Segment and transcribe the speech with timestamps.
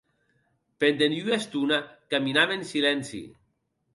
[0.83, 1.77] Pendent ua estona
[2.15, 3.21] caminam en silenci.